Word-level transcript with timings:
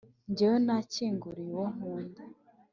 Jyewe 0.35 0.57
nakinguriye 0.65 1.51
uwo 1.57 1.65
nkunda, 1.75 2.21